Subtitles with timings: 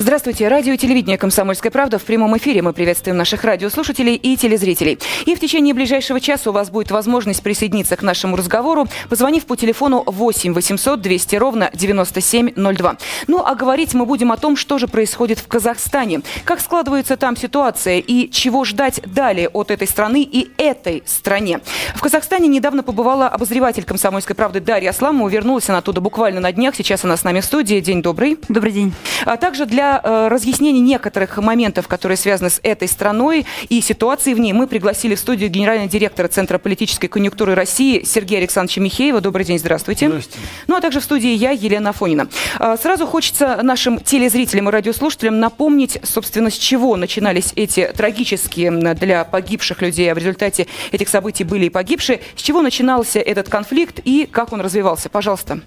[0.00, 0.46] Здравствуйте.
[0.46, 1.98] Радио и телевидение «Комсомольская правда».
[1.98, 4.96] В прямом эфире мы приветствуем наших радиослушателей и телезрителей.
[5.26, 9.56] И в течение ближайшего часа у вас будет возможность присоединиться к нашему разговору, позвонив по
[9.56, 12.96] телефону 8 800 200 ровно 9702.
[13.26, 17.36] Ну, а говорить мы будем о том, что же происходит в Казахстане, как складывается там
[17.36, 21.58] ситуация и чего ждать далее от этой страны и этой стране.
[21.96, 25.28] В Казахстане недавно побывала обозреватель «Комсомольской правды» Дарья Асламова.
[25.28, 26.76] Вернулась она оттуда буквально на днях.
[26.76, 27.80] Сейчас она с нами в студии.
[27.80, 28.38] День добрый.
[28.48, 28.94] Добрый день.
[29.24, 34.34] А также для для э, разъяснения некоторых моментов, которые связаны с этой страной и ситуацией
[34.34, 39.20] в ней, мы пригласили в студию генерального директора Центра политической конъюнктуры России Сергея Александровича Михеева.
[39.20, 40.08] Добрый день, здравствуйте.
[40.08, 40.38] Здравствуйте.
[40.66, 42.28] Ну, а также в студии я, Елена Афонина.
[42.58, 49.24] Э, сразу хочется нашим телезрителям и радиослушателям напомнить, собственно, с чего начинались эти трагические для
[49.24, 54.00] погибших людей, а в результате этих событий были и погибшие, с чего начинался этот конфликт
[54.04, 55.08] и как он развивался.
[55.08, 55.60] Пожалуйста.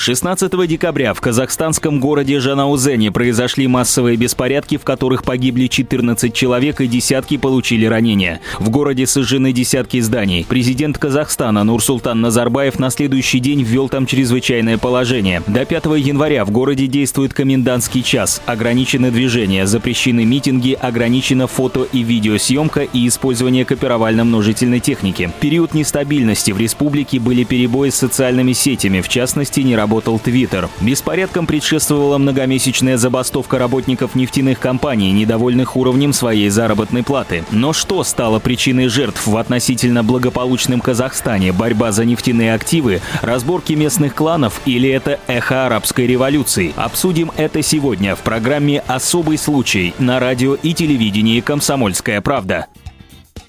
[0.00, 6.86] 16 декабря в казахстанском городе Жанаузене произошли массовые беспорядки, в которых погибли 14 человек и
[6.86, 8.40] десятки получили ранения.
[8.58, 10.46] В городе сожжены десятки зданий.
[10.48, 15.42] Президент Казахстана Нурсултан Назарбаев на следующий день ввел там чрезвычайное положение.
[15.46, 18.40] До 5 января в городе действует комендантский час.
[18.46, 25.30] Ограничены движения, запрещены митинги, ограничена фото и видеосъемка и использование копировально-множительной техники.
[25.36, 30.18] В период нестабильности в республике были перебои с социальными сетями, в частности, не работали работал
[30.20, 30.68] Твиттер.
[30.80, 37.44] Беспорядкам предшествовала многомесячная забастовка работников нефтяных компаний, недовольных уровнем своей заработной платы.
[37.50, 41.52] Но что стало причиной жертв в относительно благополучном Казахстане?
[41.52, 46.72] Борьба за нефтяные активы, разборки местных кланов или это эхо арабской революции?
[46.76, 52.66] Обсудим это сегодня в программе «Особый случай» на радио и телевидении «Комсомольская правда».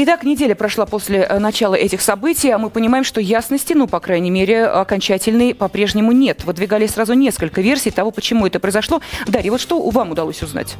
[0.04, 4.00] Итак, неделя прошла после э, начала этих событий, а мы понимаем, что ясности, ну, по
[4.00, 6.44] крайней мере, окончательной по-прежнему нет.
[6.44, 9.00] Выдвигали сразу несколько версий того, почему это произошло.
[9.28, 10.75] Дарья, вот что вам удалось узнать?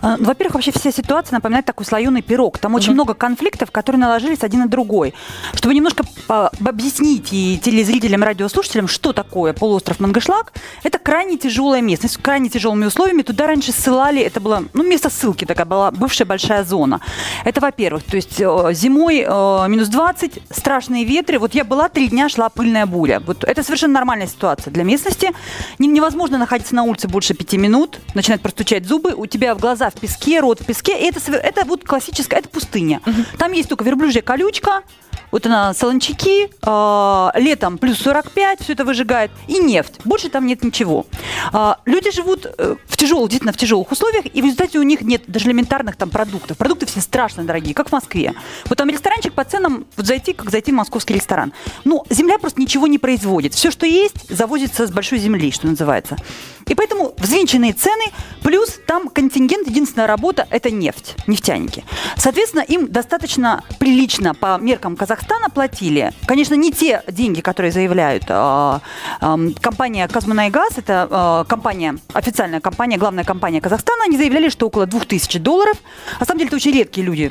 [0.00, 2.58] А, ну, во-первых, вообще вся ситуация напоминает такой слоеный пирог.
[2.58, 5.12] Там очень много конфликтов, которые наложились один на другой.
[5.54, 10.52] Чтобы немножко объяснить и телезрителям, радиослушателям, что такое полуостров Мангышлак,
[10.84, 13.22] это крайне тяжелая местность, с крайне тяжелыми условиями.
[13.22, 17.00] Туда раньше ссылали, это было, ну, место ссылки такая была, бывшая большая зона.
[17.44, 21.38] Это, во-первых, то есть Э, зимой э, минус 20, страшные ветры.
[21.38, 23.20] Вот я была, три дня шла пыльная буря.
[23.20, 25.30] Вот это совершенно нормальная ситуация для местности.
[25.78, 29.94] Невозможно находиться на улице больше пяти минут, начинать простучать зубы, у тебя в глаза в
[29.94, 30.98] песке, рот в песке.
[30.98, 33.00] И это, это вот классическая, это пустыня.
[33.06, 33.38] Угу.
[33.38, 34.82] Там есть только верблюжья колючка,
[35.32, 39.94] вот она, солончаки, э, летом плюс 45, все это выжигает, и нефть.
[40.04, 41.06] Больше там нет ничего.
[41.52, 45.00] Э, люди живут э, в тяжелых, действительно в тяжелых условиях, и в результате у них
[45.00, 46.58] нет даже элементарных там продуктов.
[46.58, 48.34] Продукты все страшно дорогие, как в Москве.
[48.66, 51.54] Вот там ресторанчик по ценам, вот зайти, как зайти в московский ресторан.
[51.84, 53.54] Ну, земля просто ничего не производит.
[53.54, 56.16] Все, что есть, завозится с большой земли, что называется.
[56.68, 58.04] И поэтому взвинченные цены,
[58.42, 61.84] плюс там контингент, единственная работа– это нефть, нефтяники.
[62.16, 65.21] Соответственно, им достаточно прилично по меркам Казахстана
[65.52, 66.12] платили.
[66.26, 68.80] Конечно, не те деньги, которые заявляют а,
[69.60, 75.38] компания «Казмунайгаз», это а, компания, официальная компания, главная компания Казахстана, они заявляли, что около 2000
[75.38, 75.76] долларов.
[76.18, 77.30] На самом деле, это очень редкие люди,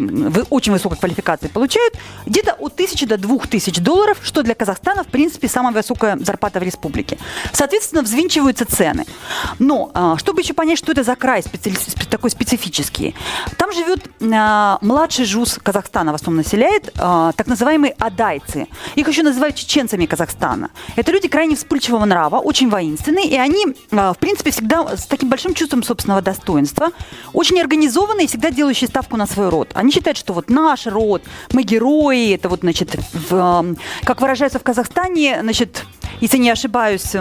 [0.49, 1.95] очень высокой квалификации получают.
[2.25, 6.63] Где-то от 1000 до 2000 долларов, что для Казахстана, в принципе, самая высокая зарплата в
[6.63, 7.17] республике.
[7.53, 9.05] Соответственно, взвинчиваются цены.
[9.59, 11.71] Но, а, чтобы еще понять, что это за край специ...
[12.09, 13.15] такой специфический,
[13.57, 17.47] там живет младший жуз Казахстана, в основном населяет, так
[17.81, 18.67] называемые адайцы.
[18.95, 20.69] Их еще называют чеченцами Казахстана.
[20.95, 25.53] Это люди крайне вспыльчивого нрава, очень воинственные, и они, в принципе, всегда с таким большим
[25.53, 26.89] чувством собственного достоинства,
[27.33, 29.69] очень организованные всегда делающие ставку на свой род.
[29.73, 34.63] Они считают, что вот наш род, мы герои, это вот, значит, в, как выражаются в
[34.63, 35.85] Казахстане, значит,
[36.21, 37.15] если не ошибаюсь,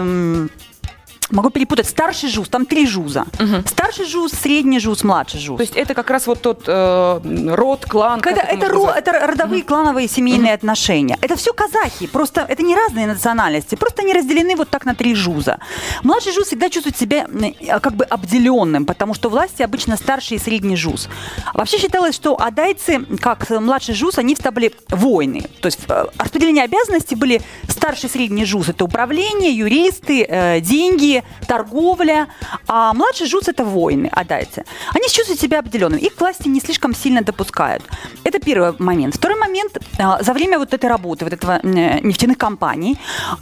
[1.31, 3.25] могу перепутать, старший жуз, там три жуза.
[3.39, 3.67] Угу.
[3.67, 5.57] Старший жуз, средний жуз, младший жуз.
[5.57, 7.19] То есть это как раз вот тот э,
[7.55, 8.19] род, клан?
[8.21, 9.67] Когда это, ро, это родовые угу.
[9.67, 10.57] клановые семейные угу.
[10.57, 11.17] отношения.
[11.21, 15.15] Это все казахи, просто это не разные национальности, просто они разделены вот так на три
[15.15, 15.59] жуза.
[16.03, 20.39] Младший жуз всегда чувствует себя э, как бы обделенным, потому что власти обычно старший и
[20.39, 21.09] средний жуз.
[21.53, 25.45] Вообще считалось, что адайцы, как младший жуз, они стали войны.
[25.61, 28.69] То есть э, распределение обязанностей были старший и средний жуз.
[28.69, 32.27] Это управление, юристы, э, деньги, торговля,
[32.67, 34.65] а младший ЖУЦ– это воины, отдайте.
[34.93, 37.83] Они чувствуют себя обделенными, их власти не слишком сильно допускают.
[38.23, 39.15] Это первый момент.
[39.15, 42.97] Второй момент, а, за время вот этой работы, вот этого нефтяных компаний,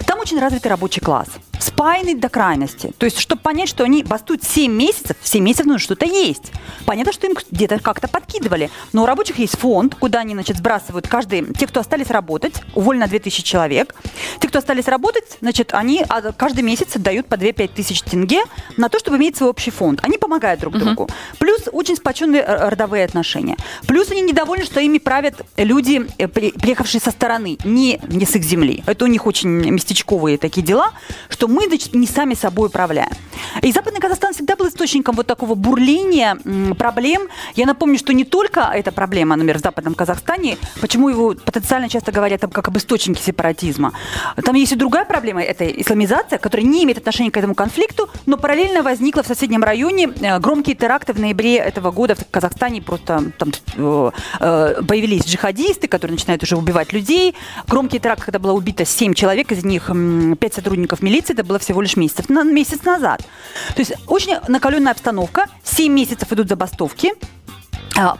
[0.05, 1.29] там очень развитый рабочий класс
[1.59, 2.91] спаянный до крайности.
[2.97, 6.51] То есть, чтобы понять, что они бастуют 7 месяцев, 7 месяцев нужно что-то есть.
[6.85, 8.69] Понятно, что им где-то как-то подкидывали.
[8.93, 11.53] Но у рабочих есть фонд, куда они, значит, сбрасывают каждый...
[11.53, 13.95] Те, кто остались работать, уволено 2000 человек.
[14.39, 18.41] Те, кто остались работать, значит, они а, каждый месяц дают по 2-5 тысяч тенге
[18.77, 19.99] на то, чтобы иметь свой общий фонд.
[20.03, 21.03] Они помогают друг другу.
[21.03, 21.37] Uh-huh.
[21.39, 23.57] Плюс очень сплоченные родовые отношения.
[23.87, 28.43] Плюс они недовольны, что ими правят люди, э, приехавшие со стороны, не, не с их
[28.43, 28.83] земли.
[28.85, 30.91] Это у них очень местечковые такие дела,
[31.29, 33.11] что мы значит, не сами собой управляем.
[33.61, 36.37] И Западный Казахстан всегда был источником вот такого бурления
[36.75, 37.27] проблем.
[37.55, 42.11] Я напомню, что не только эта проблема, например, в Западном Казахстане, почему его потенциально часто
[42.11, 43.93] говорят как об источнике сепаратизма.
[44.43, 48.37] Там есть и другая проблема, это исламизация, которая не имеет отношения к этому конфликту, но
[48.37, 52.81] параллельно возникла в соседнем районе э, громкие теракты в ноябре этого года в Казахстане.
[52.81, 57.35] Просто там э, э, появились джихадисты, которые начинают уже убивать людей.
[57.67, 59.91] Громкий теракт, когда было убито 7 человек, из них
[60.39, 63.21] 5 сотрудников милиции, это было всего лишь месяц, месяц назад.
[63.75, 67.13] То есть очень накаленная обстановка, 7 месяцев идут забастовки,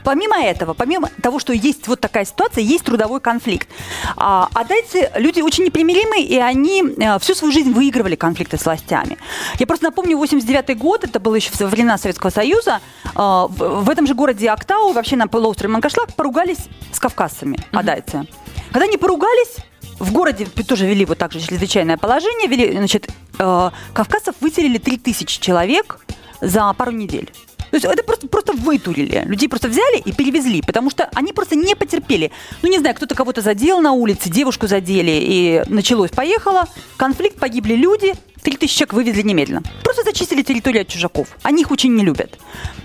[0.04, 3.68] Помимо этого, помимо того, что есть вот такая ситуация, есть трудовой конфликт.
[4.16, 8.64] А, а дайте люди очень непримиримые, и они а, всю свою жизнь выигрывали конфликты с
[8.66, 9.16] властями.
[9.58, 12.80] Я просто напомню, 89 год, это было еще во времена Советского Союза,
[13.14, 17.78] а, в, этом же городе Актау, вообще на полуострове Манкашлак, поругались с кавказцами, mm-hmm.
[17.78, 18.26] адайцы.
[18.72, 19.56] Когда они поругались,
[19.98, 23.08] в городе тоже вели вот так же чрезвычайное положение, вели, значит,
[23.38, 26.00] э, кавказцев выселили 3000 человек
[26.40, 27.30] за пару недель.
[27.70, 29.22] То есть это просто, просто вытурили.
[29.26, 32.30] Людей просто взяли и перевезли, потому что они просто не потерпели.
[32.62, 36.66] Ну, не знаю, кто-то кого-то задел на улице, девушку задели, и началось, поехало.
[36.96, 39.62] Конфликт, погибли люди, 3000 человек вывезли немедленно.
[39.82, 41.28] Просто зачистили территорию от чужаков.
[41.42, 42.38] Они их очень не любят.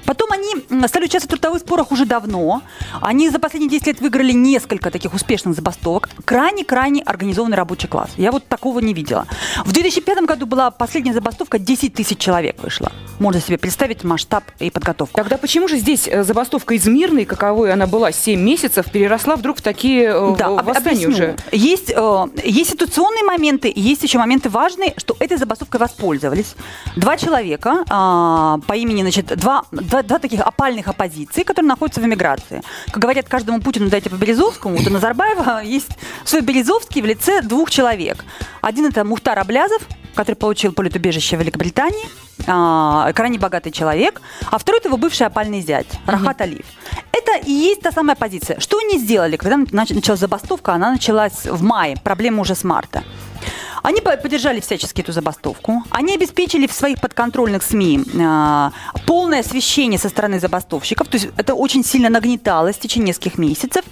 [0.06, 2.62] Потом они стали участвовать в трудовых спорах уже давно.
[3.02, 6.10] Они за последние 10 лет выиграли несколько таких успешных забастовок.
[6.25, 8.12] Крайне-крайне организованный рабочий класс.
[8.18, 9.25] Я вот такого не видела.
[9.66, 12.92] В 2005 году была последняя забастовка, 10 тысяч человек вышло.
[13.19, 15.16] Можно себе представить масштаб и подготовку.
[15.16, 19.57] Тогда почему же здесь э, забастовка из мирной, каковой она была 7 месяцев, переросла вдруг
[19.57, 21.36] в такие э, да, восстания уже?
[21.52, 26.56] Есть, э, есть ситуационные моменты, есть еще моменты важные, что этой забастовкой воспользовались
[26.95, 32.06] два человека э, по имени, значит, два, два, два таких опальных оппозиции, которые находятся в
[32.06, 32.62] эмиграции.
[32.92, 35.92] Как говорят, каждому Путину дайте по Березовскому, вот у Назарбаева есть
[36.25, 38.25] свой Березовский в лице двух человек.
[38.62, 39.81] Один это Мухтар Аблязов,
[40.15, 42.06] который получил политубежище в Великобритании,
[42.47, 44.21] а, крайне богатый человек,
[44.51, 46.65] а второй это его бывший опальный зять, Рахат Алиев.
[47.12, 48.59] Это и есть та самая позиция.
[48.59, 50.74] Что они сделали, когда началась забастовка?
[50.74, 53.03] Она началась в мае, проблема уже с марта.
[53.85, 55.83] Они поддержали всячески эту забастовку.
[55.91, 58.69] Они обеспечили в своих подконтрольных СМИ э,
[59.05, 61.07] полное освещение со стороны забастовщиков.
[61.07, 63.85] То есть это очень сильно нагнеталось в течение нескольких месяцев.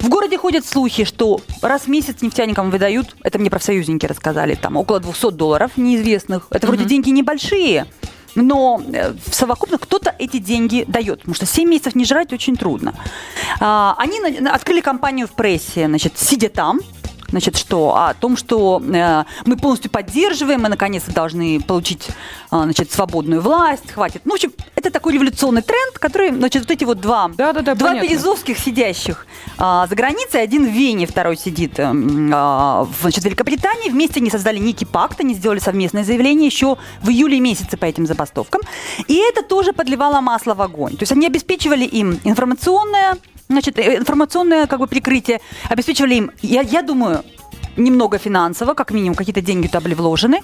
[0.00, 4.76] В городе ходят слухи, что раз в месяц нефтяникам выдают, это мне профсоюзники рассказали, там
[4.76, 6.48] около 200 долларов неизвестных.
[6.50, 6.88] Это вроде mm-hmm.
[6.88, 7.86] деньги небольшие,
[8.34, 12.56] но э, в совокупно кто-то эти деньги дает, потому что 7 месяцев не жрать очень
[12.56, 12.92] трудно.
[13.60, 16.80] А, они открыли компанию в прессе, значит, сидя там,
[17.30, 17.94] значит, что?
[17.96, 22.12] О том, что э, мы полностью поддерживаем, мы наконец-то должны получить, э,
[22.50, 24.22] значит, свободную власть, хватит.
[24.24, 27.62] Ну, в общем, это такой революционный тренд, который, значит, вот эти вот два, да, да,
[27.62, 29.26] да, два березовских сидящих
[29.58, 33.90] э, за границей, один в Вене, второй сидит э, э, значит, в Великобритании.
[33.90, 38.06] Вместе они создали некий пакт, они сделали совместное заявление еще в июле месяце по этим
[38.06, 38.60] забастовкам.
[39.06, 40.92] И это тоже подливало масло в огонь.
[40.92, 43.16] То есть они обеспечивали им информационное
[43.48, 47.24] значит, э, информационное как бы прикрытие, обеспечивали им, я, я думаю,
[47.76, 50.40] немного финансово, как минимум какие-то деньги туда были вложены.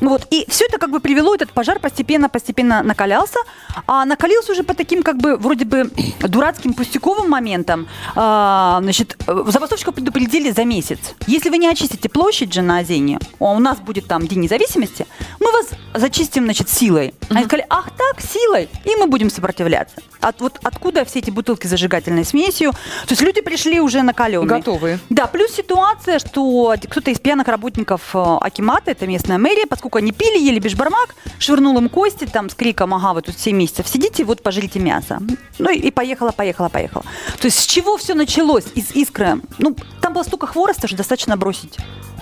[0.00, 0.26] Вот.
[0.30, 3.38] И все это как бы привело, этот пожар постепенно-постепенно накалялся,
[3.86, 5.90] а накалился уже по таким как бы вроде бы
[6.20, 7.88] дурацким пустяковым моментам.
[8.14, 10.98] А, значит, забастовщиков предупредили за месяц.
[11.26, 15.06] Если вы не очистите площадь же на Озене, а у нас будет там День независимости,
[15.38, 17.14] мы вас зачистим, значит, силой.
[17.28, 19.96] Они сказали, ах так, силой, и мы будем сопротивляться.
[20.20, 22.72] От, вот откуда все эти бутылки с зажигательной смесью?
[22.72, 24.58] То есть люди пришли уже накаленные.
[24.58, 24.98] Готовые.
[25.08, 29.98] Да, плюс ситуация, что кто-то из пьяных работников э, Акимата, это местная мэрия, поскольку сколько
[29.98, 33.88] они пили, ели бешбармак, швырнул им кости там с криком, ага, вы тут 7 месяцев
[33.88, 35.18] сидите, вот пожрите мясо.
[35.58, 37.04] Ну и, поехала, поехала, поехала.
[37.40, 38.66] То есть с чего все началось?
[38.76, 39.40] Из искры.
[39.58, 41.76] Ну, там было столько хвороста, что достаточно бросить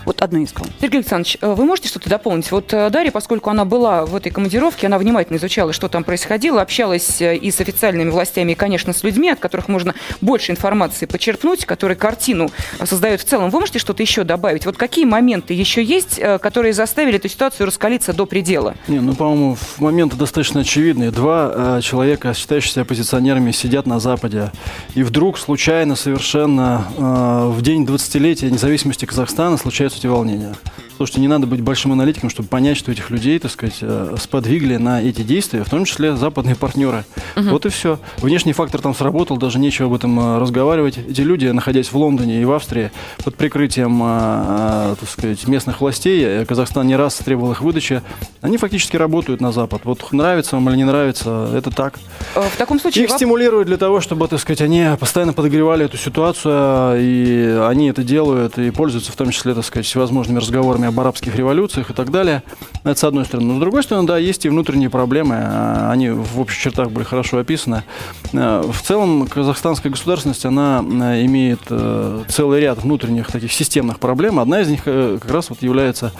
[0.05, 0.67] Вот одну искал.
[0.81, 2.51] Сергей Александрович, э, вы можете что-то дополнить?
[2.51, 6.61] Вот э, Дарья, поскольку она была в этой командировке, она внимательно изучала, что там происходило,
[6.63, 11.07] общалась э, и с официальными властями, и, конечно, с людьми, от которых можно больше информации
[11.07, 12.51] почерпнуть, которые картину
[12.85, 13.51] создают в целом.
[13.51, 14.67] Вы можете что-то еще добавить?
[14.67, 18.75] Вот какие моменты еще есть, которые заставили эту ситуацию раскалиться до предела?
[18.87, 21.11] Не, ну, по-моему, моменты достаточно очевидные.
[21.11, 24.53] Два э, человека, считающиеся оппозиционерами, сидят на Западе.
[24.95, 30.55] И вдруг случайно совершенно э, в день 20-летия независимости Казахстана случаются эти волнения.
[30.99, 34.79] Слушайте, не надо быть большим аналитиком, чтобы понять, что этих людей, так сказать, э, сподвигли
[34.79, 37.05] на эти действия, в том числе западные партнеры.
[37.37, 37.51] Угу.
[37.51, 38.01] Вот и все.
[38.17, 40.99] Внешний фактор там сработал, даже нечего об этом э, разговаривать.
[40.99, 42.91] Эти люди, находясь в Лондоне и в Австрии,
[43.23, 48.03] под прикрытием, э, так сказать, местных властей, Казахстан не раз требовал их выдачи,
[48.41, 49.83] они фактически работают на Запад.
[49.85, 51.95] Вот нравится вам или не нравится, это так.
[52.35, 53.05] В таком случае...
[53.05, 58.03] Их стимулируют для того, чтобы, так сказать, они постоянно подогревали эту ситуацию, и они это
[58.03, 62.11] делают, и пользуются в том числе, так сказать, всевозможными разговорами об арабских революциях и так
[62.11, 62.43] далее.
[62.85, 63.53] Это с одной стороны.
[63.53, 65.37] Но с другой стороны, да, есть и внутренние проблемы.
[65.39, 67.85] А, они в общих чертах были хорошо описаны.
[68.33, 74.39] А, в целом, казахстанская государственность, она а, имеет э, целый ряд внутренних таких системных проблем.
[74.39, 76.13] Одна из них э, как раз вот является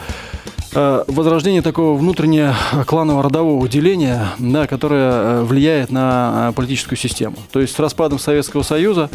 [0.68, 7.35] Э, возрождение такого внутреннего кланового родового деления, да, которое э, влияет на э, политическую систему.
[7.51, 9.09] То есть с распадом Советского Союза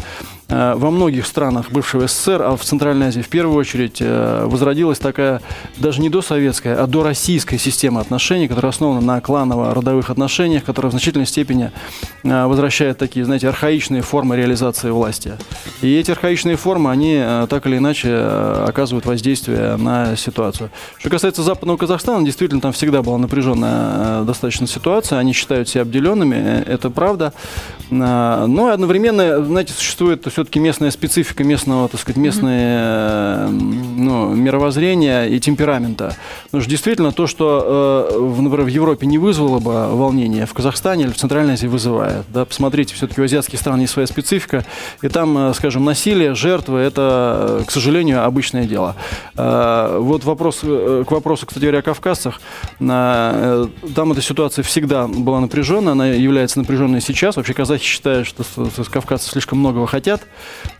[0.47, 5.41] во многих странах бывшего СССР, а в Центральной Азии в первую очередь, возродилась такая
[5.77, 11.25] даже не досоветская, а дороссийская система отношений, которая основана на кланово-родовых отношениях, которая в значительной
[11.25, 11.71] степени
[12.21, 15.33] возвращает такие, знаете, архаичные формы реализации власти.
[15.81, 20.69] И эти архаичные формы, они так или иначе оказывают воздействие на ситуацию.
[20.99, 25.19] Что касается западного Казахстана действительно там всегда была напряженная э, достаточно ситуация.
[25.19, 27.31] Они считают себя обделенными, э, это правда.
[27.89, 35.39] Э, но одновременно, знаете, существует все-таки местная специфика местного, так сказать, местное ну, мировоззрения и
[35.39, 36.15] темперамента.
[36.45, 41.11] Потому что действительно то, что, например, в Европе не вызвало бы волнения, в Казахстане или
[41.11, 42.25] в Центральной Азии вызывает.
[42.33, 42.45] Да?
[42.45, 44.65] Посмотрите, все-таки у азиатских стран есть своя специфика,
[45.01, 48.95] и там, скажем, насилие, жертвы– это, к сожалению, обычное дело.
[49.35, 52.39] Вот вопрос, к вопросу вопросу, кстати говоря, о кавказцах.
[52.79, 57.35] Э, там эта ситуация всегда была напряженная, она является напряженной сейчас.
[57.35, 60.21] Вообще казахи считают, что с кавказцев слишком многого хотят.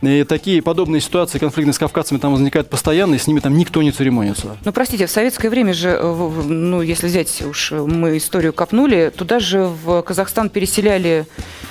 [0.02, 3.82] И такие подобные ситуации конфликтные с кавказцами там возникают постоянно, и с ними там никто
[3.82, 4.56] не церемонится.
[4.64, 9.38] Ну, простите, в советское время же, э, ну, если взять уж мы историю копнули, туда
[9.40, 11.26] же в Казахстан переселяли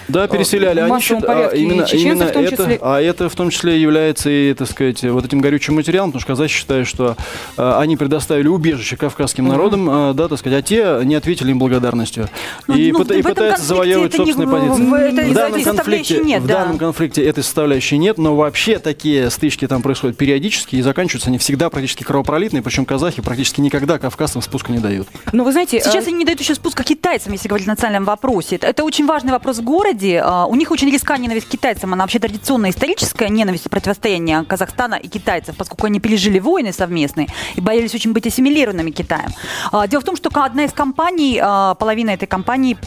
[0.07, 0.81] да, переселяли.
[0.81, 2.75] В массовом Они, порядке, именно, и именно в том числе.
[2.75, 6.21] Это, а это в том числе является и, так сказать, вот этим горючим материалом, потому
[6.21, 7.15] что казахи считают, что
[7.57, 11.59] а, они предоставили убежище кавказским народам, а, да, так сказать, а те не ответили им
[11.59, 12.29] благодарностью.
[12.67, 14.83] Ну, и, ну, пыта, и пытаются завоевывать собственные не, позиции.
[14.83, 16.53] В, в, в, данном конфликте, нет, в да.
[16.59, 21.37] данном конфликте этой составляющей нет, но вообще такие стычки там происходят периодически и заканчиваются они
[21.37, 25.07] всегда практически кровопролитные, причем казахи практически никогда кавказцам спуска не дают.
[25.31, 26.07] Но вы знаете, сейчас а...
[26.07, 28.55] они не дают еще спуска китайцам, если говорить о национальном вопросе.
[28.55, 30.21] Это, это очень важный вопрос в городе.
[30.23, 31.93] А, у них очень резка ненависть к китайцам.
[31.93, 37.27] Она вообще традиционная историческая ненависть и противостояние Казахстана и китайцев, поскольку они пережили войны совместные
[37.55, 38.25] и боялись очень быть
[38.65, 39.31] ассимилированными Китаем.
[39.71, 42.77] А, дело в том, что одна из компаний, а, половина этой компании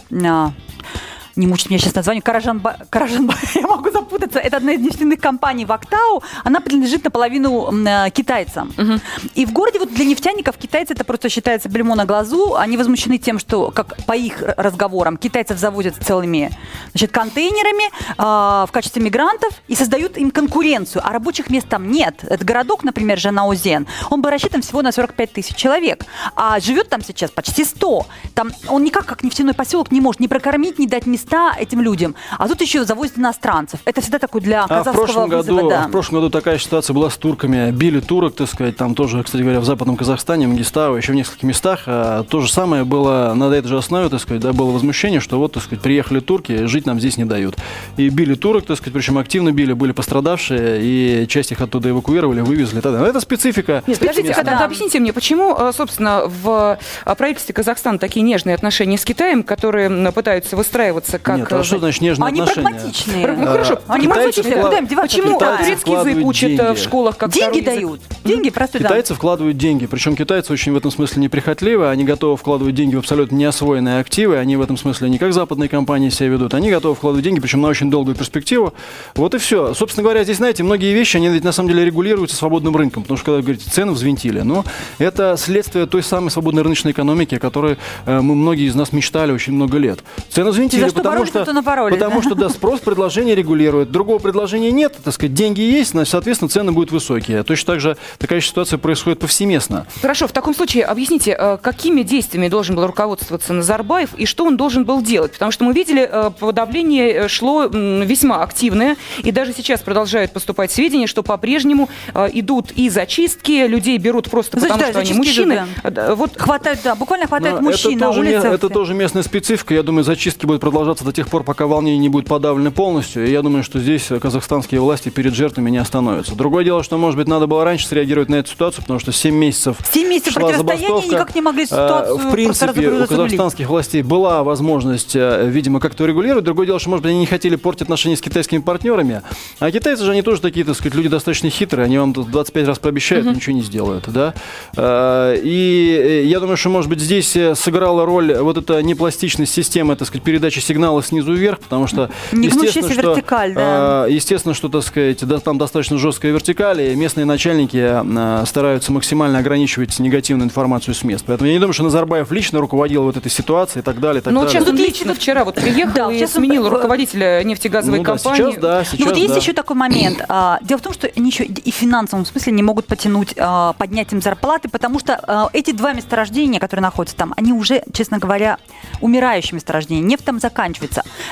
[1.39, 5.65] не мучить меня сейчас название, Каражанба, Каражанба, я могу запутаться, это одна из нефтяных компаний
[5.65, 8.73] в Актау, она принадлежит наполовину э, китайцам.
[8.77, 9.01] Угу.
[9.35, 13.19] И в городе вот для нефтяников китайцы это просто считается блюмо на глазу, они возмущены
[13.19, 16.51] тем, что, как по их разговорам, китайцев завозят целыми
[16.91, 22.25] значит, контейнерами э, в качестве мигрантов и создают им конкуренцию, а рабочих мест там нет.
[22.29, 26.05] Это городок, например, Жанаозен, он бы рассчитан всего на 45 тысяч человек,
[26.35, 28.07] а живет там сейчас почти 100.
[28.35, 31.81] Там он никак, как нефтяной поселок, не может ни прокормить, ни дать места места этим
[31.81, 33.81] людям, а тут еще завозят иностранцев.
[33.85, 35.89] Это всегда такой для казахского а в прошлом вызова, году, да.
[35.89, 37.71] В прошлом году такая ситуация была с турками.
[37.71, 41.43] Били турок, так сказать, там тоже, кстати говоря, в Западном Казахстане, Мангистау, еще в нескольких
[41.43, 41.83] местах.
[41.87, 45.39] А, то же самое было на этой же основе, так сказать, да, было возмущение, что
[45.39, 47.57] вот, так сказать, приехали турки, жить нам здесь не дают.
[47.97, 52.41] И били турок, так сказать, причем активно били, были пострадавшие, и часть их оттуда эвакуировали,
[52.41, 52.81] вывезли.
[52.81, 53.07] Тогда.
[53.07, 53.83] Это специфика.
[53.87, 54.65] Нет, подождите, да.
[54.65, 59.89] объясните мне, почему, э, собственно, в э, правительстве Казахстана такие нежные отношения с Китаем, которые
[60.13, 61.39] пытаются выстраиваться как...
[61.39, 62.69] Нет, а что значит нежные они отношения?
[62.69, 63.27] прагматичные.
[63.27, 64.63] Ну хорошо, они прагматичные.
[64.63, 65.17] Куда им деваться?
[65.17, 66.75] Почему турецкий язык учат деньги.
[66.75, 68.01] в школах как Деньги дают.
[68.25, 69.87] Деньги просто Китайцы вкладывают деньги.
[69.87, 71.89] Причем китайцы очень в этом смысле неприхотливы.
[71.89, 74.37] Они готовы вкладывать деньги в абсолютно неосвоенные активы.
[74.37, 76.55] Они в этом смысле не как западные компании себя ведут.
[76.55, 78.75] Они готовы вкладывать деньги, причем на очень долгую перспективу.
[79.15, 79.75] Вот и все.
[79.75, 83.03] Собственно говоря, здесь, знаете, многие вещи, они ведь на самом деле регулируются свободным рынком.
[83.03, 84.41] Потому что, когда вы говорите, цены взвинтили.
[84.41, 84.65] Но
[84.99, 89.33] это следствие той самой свободной рыночной экономики, о которой э, мы многие из нас мечтали
[89.33, 90.01] очень много лет.
[90.31, 93.91] Цены взвинтили, потому что, потому что да, спрос, предложение регулирует.
[93.91, 97.43] Другого предложения нет, так сказать, деньги есть, значит, соответственно, цены будут высокие.
[97.43, 99.87] Точно так же такая ситуация происходит повсеместно.
[100.01, 104.57] Хорошо, в таком случае объясните, э, какими действиями должен был руководствоваться Назарбаев и что он
[104.57, 105.33] должен был делать?
[105.33, 110.73] Потому что мы видели, э, подавление э, шло весьма активное, и даже сейчас продолжают поступать
[110.73, 111.89] сведения, что по-прежнему
[112.33, 115.67] идут и зачистки, людей берут просто Значит, потому, да, что они мужчины.
[115.85, 116.15] Да.
[116.15, 116.39] Вот...
[116.39, 118.53] Хватает, да, буквально хватает Но мужчин это на тоже, улицах.
[118.53, 119.75] Это тоже местная специфика.
[119.75, 123.27] Я думаю, зачистки будут продолжаться до тех пор, пока волнение не будет подавлено полностью.
[123.27, 126.35] И я думаю, что здесь казахстанские власти перед жертвами не остановятся.
[126.35, 129.35] Другое дело, что, может быть, надо было раньше среагировать на эту ситуацию, потому что 7
[129.35, 131.09] месяцев 7 месяцев шла забастовка.
[131.09, 136.45] никак не могли ситуацию В принципе, у казахстанских властей была возможность, э, видимо, как-то регулировать.
[136.45, 139.23] Другое дело, что, может быть, они не хотели портить отношения с китайскими партнерами.
[139.59, 141.87] А китайцы же, они тоже такие, так сказать, люди достаточно хитрые.
[141.87, 143.35] Они вам 25 раз пообещают, uh-huh.
[143.35, 144.35] ничего не сделают, да.
[144.77, 149.97] Э, и э, я думаю, что, может быть, здесь сыграла роль вот эта непластичность системы,
[149.97, 154.07] так сказать, передачи сигнала снизу вверх, потому что, естественно, что, вертикаль, да.
[154.07, 159.99] естественно, что, так сказать, да, там достаточно жесткая вертикаль, и местные начальники стараются максимально ограничивать
[159.99, 161.25] негативную информацию с мест.
[161.27, 164.21] Поэтому я не думаю, что Назарбаев лично руководил вот этой ситуацией и так далее.
[164.21, 164.61] И так ну, далее.
[164.61, 166.73] сейчас он лично вчера вот приехал да, и сменил он...
[166.75, 168.39] руководителя нефтегазовой ну, компании.
[168.39, 169.21] Да, сейчас, да, сейчас, ну, вот да.
[169.21, 170.25] есть еще такой момент.
[170.29, 173.73] А, дело в том, что они еще и в финансовом смысле не могут потянуть а,
[173.73, 178.59] поднятием зарплаты, потому что а, эти два месторождения, которые находятся там, они уже, честно говоря,
[179.01, 180.03] умирающие месторождения.
[180.05, 180.68] Нефть там заканчивается.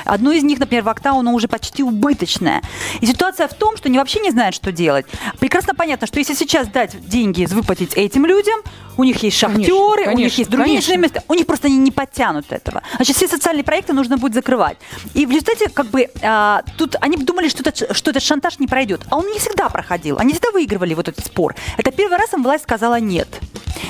[0.05, 2.61] Одно из них, например, в Октауну уже почти убыточное.
[3.01, 5.05] И ситуация в том, что они вообще не знают, что делать.
[5.39, 8.59] Прекрасно понятно, что если сейчас дать деньги выплатить этим людям,
[8.97, 10.97] у них есть шахтеры, конечно, у них есть другие конечно.
[10.97, 12.81] места, у них просто они не подтянут этого.
[12.95, 14.77] Значит, все социальные проекты нужно будет закрывать.
[15.13, 18.67] И в результате, как бы, а, тут они думали, что, это, что этот шантаж не
[18.67, 19.01] пройдет.
[19.09, 20.17] А он не всегда проходил.
[20.17, 21.55] Они всегда выигрывали вот этот спор.
[21.77, 23.27] Это первый раз им власть сказала нет.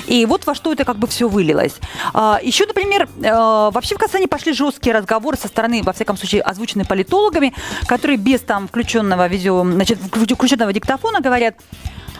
[0.06, 1.74] И вот во что это как бы все вылилось.
[2.12, 6.42] А, еще, например, а, вообще в Казани пошли жесткие разговоры со стороны, во всяком случае,
[6.42, 7.54] озвученные политологами,
[7.86, 11.54] которые без там включенного видео, значит, включенного диктофона говорят,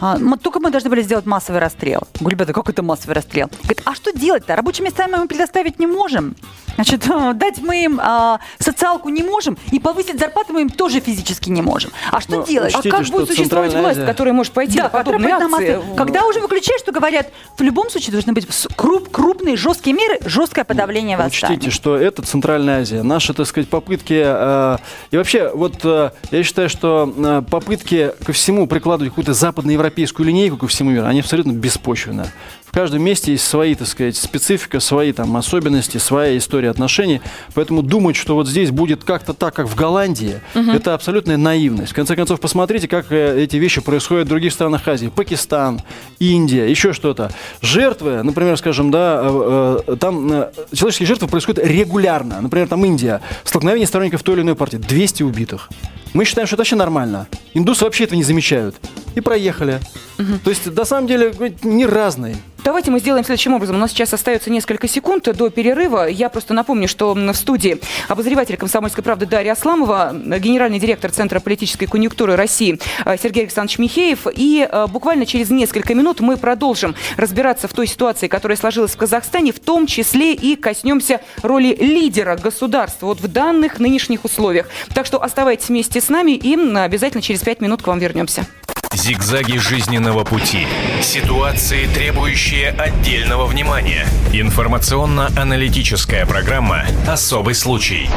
[0.01, 2.07] а, мы, только мы должны были сделать массовый расстрел.
[2.19, 3.49] Говорю, ребята, как это массовый расстрел?
[3.63, 4.55] Говорит, а что делать-то?
[4.55, 6.35] Рабочие места мы предоставить не можем.
[6.75, 11.49] Значит, дать мы им а, социалку не можем, и повысить зарплату мы им тоже физически
[11.49, 11.91] не можем.
[12.11, 12.73] А что Но делать?
[12.73, 15.79] Учтите, а как будет существовать власть, которая может пойти да, на подобные акции?
[15.97, 20.63] Когда уже выключаешь, что говорят, в любом случае должны быть круп, крупные, жесткие меры, жесткое
[20.63, 21.55] подавление восстания.
[21.55, 23.03] Учтите, что это Центральная Азия.
[23.03, 24.21] Наши, так сказать, попытки...
[24.25, 24.77] Э,
[25.11, 30.57] и вообще, вот э, я считаю, что э, попытки ко всему прикладывать какую-то западноевропейскую линейку
[30.57, 32.31] ко всему миру, они абсолютно беспочвенны.
[32.69, 37.19] В каждом месте есть свои, так сказать, специфика, свои там особенности, своя история отношений.
[37.55, 40.69] Поэтому думать, что вот здесь будет как-то так, как в Голландии, угу.
[40.69, 41.93] это абсолютная наивность.
[41.93, 45.07] В конце концов, посмотрите, как э, эти вещи происходят в других странах Азии.
[45.07, 45.81] Пакистан,
[46.19, 47.31] Индия, еще что-то.
[47.63, 52.39] Жертвы, например, скажем, да, э, э, там человеческие жертвы происходят регулярно.
[52.39, 53.21] Например, там Индия.
[53.45, 54.77] Столкновение сторонников той или иной партии.
[54.77, 55.69] 200 убитых.
[56.13, 57.27] Мы считаем, что это вообще нормально.
[57.53, 58.75] Индусы вообще этого не замечают.
[59.15, 59.79] И проехали.
[60.17, 60.39] Угу.
[60.43, 62.35] То есть, на самом деле, не разные.
[62.63, 63.77] Давайте мы сделаем следующим образом.
[63.77, 66.07] У нас сейчас остается несколько секунд до перерыва.
[66.09, 71.85] Я просто напомню, что в студии обозреватель «Комсомольской правды» Дарья Асламова, генеральный директор Центра политической
[71.85, 74.27] конъюнктуры России э, Сергей Александрович Михеев.
[74.35, 78.97] И э, буквально через несколько минут мы продолжим разбираться в той ситуации, которая сложилась в
[78.97, 84.67] Казахстане, в том числе и коснемся роли лидера государства вот в данных нынешних условиях.
[84.93, 88.47] Так что оставайтесь вместе с нами и обязательно через пять минут к вам вернемся.
[88.93, 90.65] Зигзаги жизненного пути.
[91.01, 94.07] Ситуации, требующие отдельного внимания.
[94.33, 98.09] Информационно-аналитическая программа «Особый случай».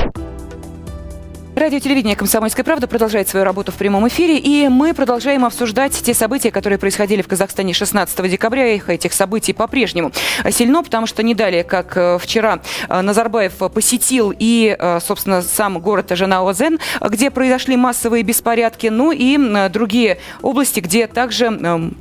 [1.63, 6.13] Радио телевидение «Комсомольская правда» продолжает свою работу в прямом эфире, и мы продолжаем обсуждать те
[6.13, 8.75] события, которые происходили в Казахстане 16 декабря.
[8.75, 10.11] Их этих событий по-прежнему
[10.51, 15.79] сильно, потому что не далее, как э, вчера э, Назарбаев посетил и, э, собственно, сам
[15.79, 21.93] город Жанаозен, где произошли массовые беспорядки, ну и другие области, где также,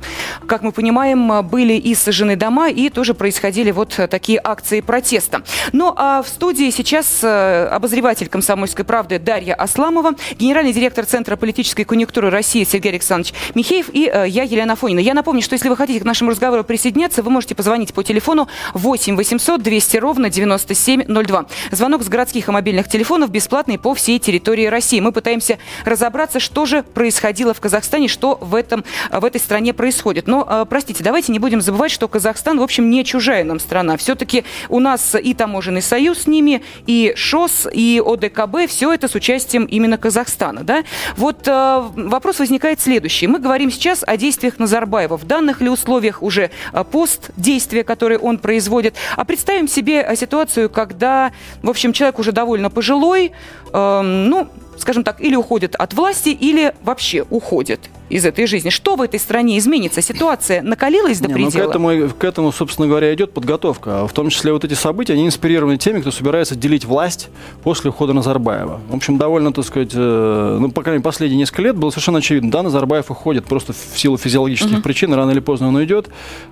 [0.48, 5.42] как мы понимаем, были и сожжены дома, и тоже происходили вот такие акции протеста.
[5.70, 11.84] Ну а в студии сейчас обозреватель «Комсомольской правды» Дарья Дарья Асламова, генеральный директор Центра политической
[11.84, 14.98] конъюнктуры России Сергей Александрович Михеев и э, я, Елена Фонина.
[14.98, 18.48] Я напомню, что если вы хотите к нашему разговору присоединяться, вы можете позвонить по телефону
[18.72, 21.46] 8 800 200 ровно 9702.
[21.70, 25.00] Звонок с городских и мобильных телефонов бесплатный по всей территории России.
[25.00, 30.26] Мы пытаемся разобраться, что же происходило в Казахстане, что в, этом, в этой стране происходит.
[30.26, 33.96] Но, э, простите, давайте не будем забывать, что Казахстан, в общем, не чужая нам страна.
[33.96, 39.14] Все-таки у нас и таможенный союз с ними, и ШОС, и ОДКБ, все это с
[39.14, 40.62] участием участием именно Казахстана.
[40.62, 40.84] Да?
[41.16, 43.26] Вот э, вопрос возникает следующий.
[43.26, 45.16] Мы говорим сейчас о действиях Назарбаева.
[45.16, 48.94] В данных ли условиях уже э, пост действия, которые он производит.
[49.16, 53.32] А представим себе э, ситуацию, когда, в общем, человек уже довольно пожилой,
[53.72, 58.68] э, ну, скажем так, или уходят от власти, или вообще уходят из этой жизни.
[58.68, 60.02] Что в этой стране изменится?
[60.02, 61.62] Ситуация накалилась до Не, предела?
[61.62, 64.06] Ну, к, этому, к этому, собственно говоря, идет подготовка.
[64.06, 67.30] В том числе вот эти события, они инспирированы теми, кто собирается делить власть
[67.62, 68.80] после ухода Назарбаева.
[68.90, 72.18] В общем, довольно, так сказать, э, ну, по крайней мере, последние несколько лет было совершенно
[72.18, 72.50] очевидно.
[72.50, 74.82] Да, Назарбаев уходит просто в силу физиологических Мгм.
[74.82, 76.08] причин, рано или поздно он уйдет.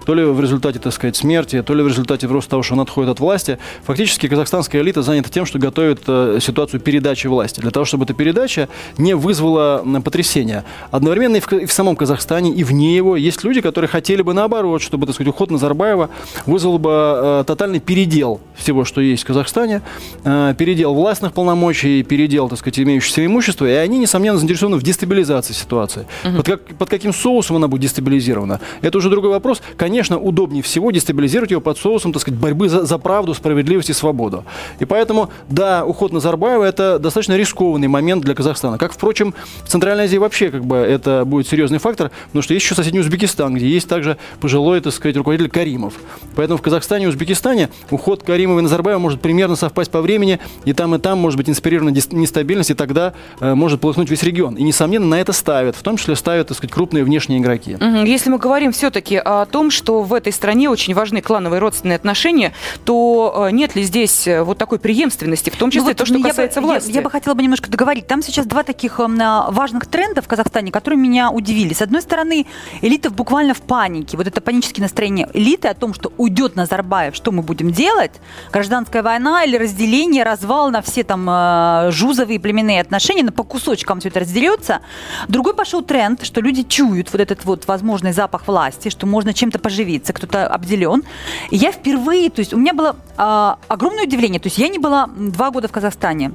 [0.07, 2.81] То ли в результате, так сказать, смерти, то ли в результате просто того, что он
[2.81, 3.59] отходит от власти.
[3.85, 7.61] Фактически казахстанская элита занята тем, что готовит э, ситуацию передачи власти.
[7.61, 8.69] Для того, чтобы эта передача
[8.99, 10.65] не вызвала потрясения.
[10.91, 14.35] Одновременно и в, и в самом Казахстане, и вне его есть люди, которые хотели бы
[14.35, 16.11] наоборот, чтобы, так сказать, уход Назарбаева
[16.47, 19.83] вызвал бы э, тотальный передел всего, что есть в Казахстане,
[20.25, 25.53] э, передел властных полномочий, передел, так сказать, имеющегося имущества, и они, несомненно, заинтересованы в дестабилизации
[25.53, 26.07] ситуации.
[26.37, 28.61] Под, как- под каким соусом она будет дестабилизирована?
[28.83, 29.63] Это уже другой вопрос.
[29.77, 33.93] Конечно, удобнее всего дестабилизировать ее под соусом, так сказать, борьбы за, за правду, справедливость и
[33.93, 34.45] свободу.
[34.81, 38.79] И поэтому, да, уход Назарбаева– это достаточно рискованный момент для Казахстана.
[38.79, 39.35] Как, впрочем,
[39.65, 43.01] в Центральной Азии вообще как бы это будет серьезный фактор, потому что есть еще соседний
[43.01, 45.95] Узбекистан, где есть также пожилой, так сказать, руководитель Каримов.
[46.37, 50.73] Поэтому в Казахстане и Узбекистане уход Каримова и Назарбаева может примерно совпасть по времени, и
[50.73, 54.55] там, и там может быть инспирирована нестабильность, и тогда э, может полыхнуть весь регион.
[54.57, 57.77] И, несомненно, на это ставят, в том числе ставят, так сказать, крупные внешние игроки.
[58.05, 62.53] Если мы говорим все-таки о том, что в этой стране очень важны клановые родственные отношения,
[62.85, 66.05] то э, нет ли здесь э, вот такой преемственности, в том числе Ну вот то,
[66.07, 66.91] что я бы- касается я- власти?
[66.93, 67.90] Я, бы хотела бы немножко договорить.
[67.99, 71.75] Там сейчас два таких эм, важных тренда в Казахстане, которые меня удивили.
[71.75, 72.47] С одной стороны,
[72.83, 74.17] элита буквально в панике.
[74.17, 78.13] Вот это паническое настроение элиты о том, что уйдет Назарбаев, что мы будем делать?
[78.53, 83.99] Гражданская война или разделение, развал на все там э, жузовые племенные отношения, но по кусочкам
[83.99, 84.81] все это разделется.
[85.29, 89.59] Другой пошел тренд, что люди чуют вот этот вот возможный запах власти, что можно чем-то
[89.59, 91.03] поживиться, кто-то обделен.
[91.51, 94.79] И я впервые, то есть у меня было а, огромное удивление, то есть я не
[94.79, 96.33] была два года в Казахстане.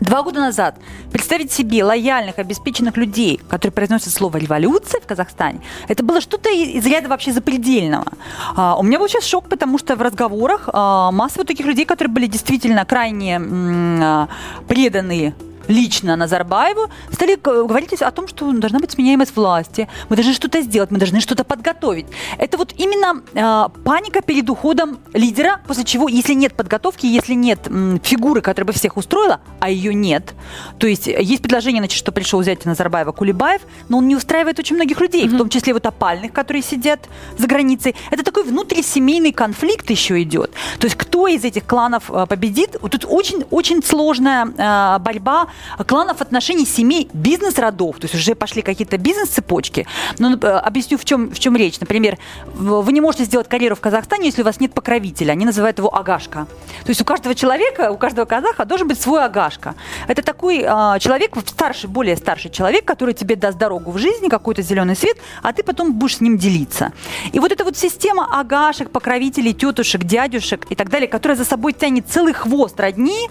[0.00, 0.76] Два года назад
[1.10, 6.84] представить себе лояльных, обеспеченных людей, которые произносят слово «революция» в Казахстане, это было что-то из
[6.84, 8.12] ряда вообще запредельного.
[8.54, 11.86] А, у меня был сейчас шок, потому что в разговорах а, масса вот таких людей,
[11.86, 14.28] которые были действительно крайне м, а,
[14.68, 15.34] преданные
[15.68, 20.60] лично Назарбаеву, стали г- говорить о том, что должна быть сменяемость власти, мы должны что-то
[20.62, 22.06] сделать, мы должны что-то подготовить.
[22.38, 27.66] Это вот именно э, паника перед уходом лидера, после чего, если нет подготовки, если нет
[27.66, 30.34] м, фигуры, которая бы всех устроила, а ее нет,
[30.78, 34.58] то есть э, есть предложение, значит, что пришел взять Назарбаева Кулебаев, но он не устраивает
[34.58, 37.94] очень многих людей, в том числе вот опальных, которые сидят за границей.
[38.10, 40.50] Это такой внутрисемейный конфликт еще идет.
[40.78, 42.76] То есть кто из этих кланов э, победит?
[42.80, 45.48] Вот Тут очень-очень сложная э, борьба
[45.86, 47.96] кланов отношений семей, бизнес-родов.
[47.96, 49.86] То есть уже пошли какие-то бизнес-цепочки.
[50.18, 51.80] Но э, объясню, в чем, в чем речь.
[51.80, 55.32] Например, вы не можете сделать карьеру в Казахстане, если у вас нет покровителя.
[55.32, 56.46] Они называют его агашка.
[56.84, 59.74] То есть у каждого человека, у каждого казаха должен быть свой агашка.
[60.08, 60.64] Это такой э,
[61.00, 65.52] человек, старший, более старший человек, который тебе даст дорогу в жизни, какой-то зеленый свет, а
[65.52, 66.92] ты потом будешь с ним делиться.
[67.32, 71.72] И вот эта вот система агашек, покровителей, тетушек, дядюшек и так далее, которая за собой
[71.72, 73.28] тянет целый хвост родни,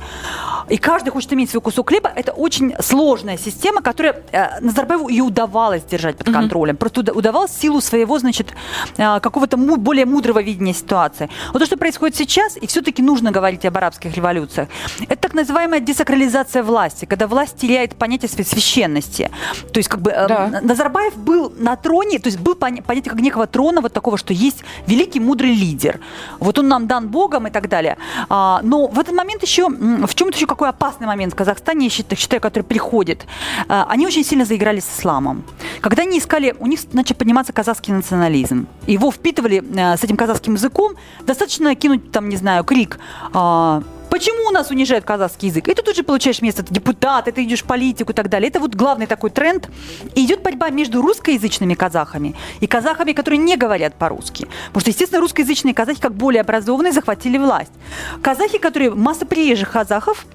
[0.69, 5.21] и каждый хочет иметь свой кусок хлеба, это очень сложная система, которая э, Назарбаеву и
[5.21, 6.78] удавалось держать под контролем.
[6.78, 8.54] Просто уда- удавалось силу своего, значит,
[8.97, 11.30] э, какого-то более мудрого видения ситуации.
[11.54, 14.69] Вот то, что происходит сейчас, и все-таки нужно говорить об арабских революциях,
[15.10, 19.30] это так называемая десакрализация власти, когда власть теряет понятие своей священности.
[19.73, 20.60] То есть, как бы, э, Да.
[20.62, 24.34] Назарбаев был на троне, то есть был поня- понятие как некого трона, вот такого, что
[24.34, 25.99] есть великий мудрый лидер.
[26.39, 27.97] Вот он нам дан Богом и так далее.
[28.30, 31.89] А, но в этот момент еще, в чем-то еще какой опасный момент в Казахстане, я
[31.89, 33.26] считаю, считаю, который приходит.
[33.68, 35.44] А, они очень сильно заиграли с исламом.
[35.82, 38.68] Когда они искали, у них начал подниматься казахский национализм.
[38.86, 40.94] Его впитывали э, с этим казахским языком.
[41.22, 43.00] Достаточно кинуть там, не знаю, крик
[43.34, 43.82] а,
[44.15, 45.68] Почему у нас унижают казахский язык?
[45.68, 48.48] И ты тут же получаешь место ты депутат, ты идешь в политику и так далее.
[48.48, 49.70] Это вот главный такой тренд.
[50.15, 54.48] И идет борьба между русскоязычными казахами и казахами, которые не говорят по-русски.
[54.68, 57.74] Потому что, естественно, русскоязычные казахи, как более образованные, захватили власть.
[58.22, 58.91] Казахи, которые...
[58.96, 60.26] Масса приезжих казахов,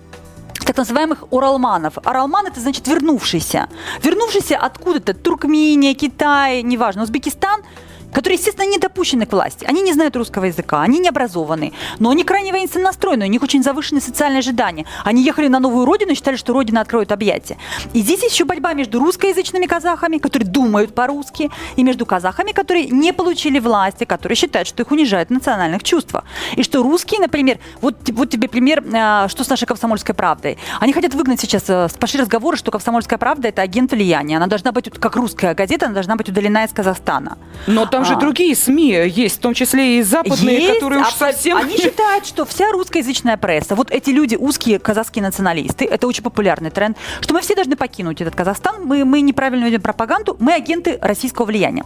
[0.64, 1.98] так называемых уралманов.
[2.04, 3.68] Оралман это значит вернувшийся.
[4.02, 7.62] Вернувшийся откуда-то, Туркмения, Китай, неважно, Узбекистан,
[8.12, 9.64] которые, естественно, не допущены к власти.
[9.68, 13.42] Они не знают русского языка, они не образованы, но они крайне воинственно настроены, у них
[13.42, 14.86] очень завышенные социальные ожидания.
[15.04, 17.56] Они ехали на новую родину и считали, что родина откроет объятия.
[17.92, 23.12] И здесь еще борьба между русскоязычными казахами, которые думают по-русски, и между казахами, которые не
[23.12, 26.24] получили власти, которые считают, что их унижают в национальных чувствах.
[26.56, 30.58] И что русские, например, вот, вот тебе пример, э, что с нашей комсомольской правдой.
[30.80, 34.36] Они хотят выгнать сейчас, э, пошли разговоры, что комсомольская правда это агент влияния.
[34.36, 37.38] Она должна быть, как русская газета, она должна быть удалена из Казахстана.
[37.66, 38.16] Но там там же А.
[38.16, 41.58] другие СМИ есть, в том числе и западные, Есть, которые уж абсо- совсем...
[41.58, 46.70] Они считают, что вся русскоязычная пресса, вот эти люди, узкие казахские националисты, это очень популярный
[46.70, 50.98] тренд, что мы все должны покинуть этот Казахстан, мы, мы неправильно ведем пропаганду, мы агенты
[51.02, 51.84] российского влияния.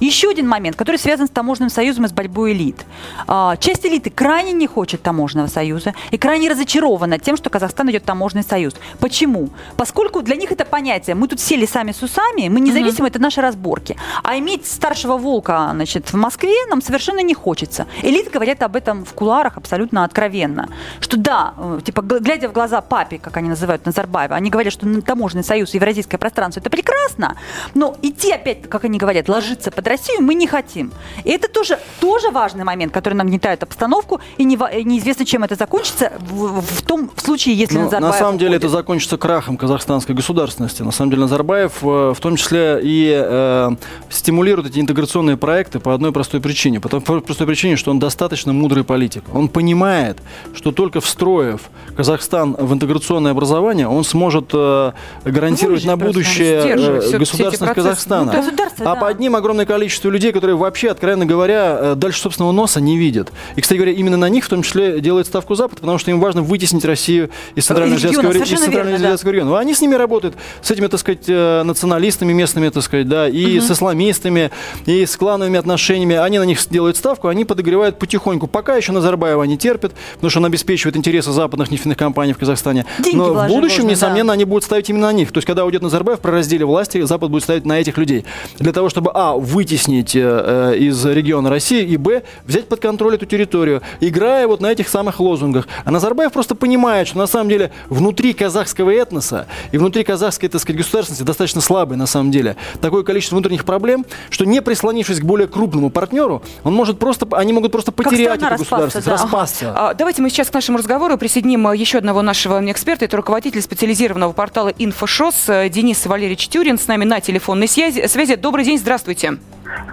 [0.00, 2.84] Еще один момент, который связан с таможенным союзом и с борьбой элит.
[3.26, 8.02] А, часть элиты крайне не хочет таможенного союза и крайне разочарована тем, что Казахстан идет
[8.02, 8.74] в таможенный союз.
[9.00, 9.48] Почему?
[9.78, 13.40] Поскольку для них это понятие, мы тут сели сами с усами, мы независимы, это наши
[13.40, 13.96] разборки.
[14.22, 17.86] А иметь старшего волка значит, в Москве нам совершенно не хочется.
[18.02, 20.68] Элиты говорят об этом в кулуарах абсолютно откровенно.
[21.00, 24.86] Что да, э, типа, глядя в глаза папе, как они называют Назарбаева, они говорят, что
[25.02, 27.36] таможенный союз евразийское пространство это прекрасно,
[27.74, 30.92] но идти опять, как они говорят, ложиться под Россию мы не хотим.
[31.24, 36.12] И это тоже, тоже важный момент, который нагнетает обстановку, и не, неизвестно, чем это закончится
[36.18, 38.78] в, в том случае, если Ну, Назарбаев на самом деле это уходит.
[38.80, 40.82] закончится крахом казахстанской государственности.
[40.82, 43.70] На самом деле Назарбаев э, в том числе и э,
[44.10, 46.80] стимулирует эти интеграционные проекты по одной простой причине.
[46.80, 49.24] По той простой причине, что он достаточно мудрый политик.
[49.32, 50.18] Он понимает,
[50.54, 51.60] что только встроив
[51.96, 54.92] Казахстан в интеграционное образование, он сможет э,
[55.24, 57.74] гарантировать Ну, на будущее э, государственность.
[57.74, 58.24] Казахстана.
[58.24, 58.38] Ну, да.
[58.42, 59.00] Государство, а да.
[59.00, 63.30] под ним огромное количество людей, которые вообще, откровенно говоря, э, дальше собственного носа не видят.
[63.56, 66.20] И, кстати говоря, именно на них в том числе делает ставку Запад, потому что им
[66.20, 69.06] важно вытеснить Россию из Центрального региона, Азиатского, ре- из Центрального верно, да.
[69.08, 69.58] Азиатского региона.
[69.58, 73.60] Они с ними работают, с этими, так сказать, э, националистами местными, так сказать, да, и
[73.60, 74.50] с исламистами,
[74.86, 76.14] и с клановыми отношениями.
[76.14, 78.46] Они на них делают ставку, они подогревают потихоньку.
[78.46, 82.86] Пока еще Назарбаева не терпят, потому что он обеспечивает интересы западных нефтяных компаний в Казахстане.
[83.00, 83.90] Деньги Но в будущем, можно, да.
[83.90, 85.32] несомненно, они будут ставить именно на них.
[85.32, 88.24] То есть, когда уйдет Назарбаев при разделе власти, Запад будет ставить на этих людей.
[88.58, 93.16] Для того, чтобы, а, вытеснить э, э, из региона России, и, б, взять под контроль
[93.16, 95.66] эту территорию, играя вот на этих самых лозунгах.
[95.84, 100.60] А Назарбаев просто понимает, что на самом деле внутри казахского этноса и внутри казахской, так
[100.60, 102.56] сказать, государственности достаточно слабый на самом деле.
[102.80, 107.52] Такое количество внутренних проблем, что не прислонившись к более крупному партнеру, он может просто, они
[107.52, 109.12] могут просто потерять распасться, государственность, да.
[109.12, 109.72] распасться.
[109.74, 113.06] А, Давайте мы сейчас к нашему разговору присоединим э, еще одного нашего эксперта.
[113.06, 118.06] Это руководитель специализированного портала «Инфошос» э, Денис Валерьевич Тюрин с нами на телефонной связи.
[118.06, 118.36] связи.
[118.36, 119.38] Добрый день, здравствуйте.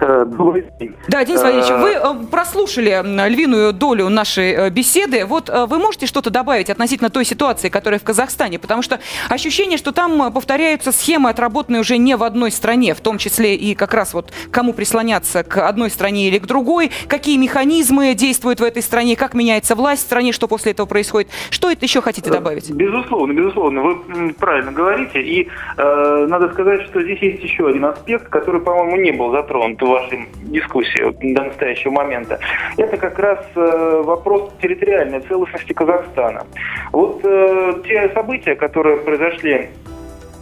[0.00, 0.94] Э, Добрый день.
[1.08, 5.24] Да, Денис Э, Валерьевич, вы э, прослушали львиную долю нашей э, беседы.
[5.26, 8.58] Вот э, вы можете что-то добавить относительно той ситуации, которая в Казахстане?
[8.58, 13.00] Потому что ощущение, что там э, повторяются схемы, отработанные уже не в одной стране, в
[13.00, 17.36] том числе и как раз вот кому прислоняться к одной стране или к другой, какие
[17.36, 21.30] механизмы действуют в этой стране, как меняется власть в стране, что после этого происходит.
[21.50, 22.70] Что это еще хотите добавить?
[22.70, 25.20] Безусловно, безусловно, вы правильно говорите.
[25.22, 29.71] И э, надо сказать, что здесь есть еще один аспект, который, по-моему, не был затронут
[29.80, 32.38] в вашей дискуссии вот до настоящего момента.
[32.76, 36.46] Это как раз э, вопрос территориальной целостности Казахстана.
[36.92, 39.70] Вот э, те события, которые произошли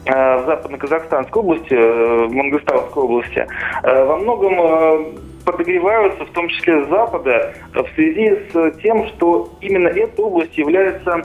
[0.07, 3.47] э, в Западно-Казахстанской области, в Мангостауской области,
[3.83, 10.23] во многом подогреваются, в том числе с Запада, в связи с тем, что именно эта
[10.23, 11.23] область является